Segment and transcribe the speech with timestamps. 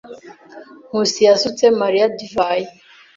[0.87, 2.67] Nkusi yasutse Mariya divayi.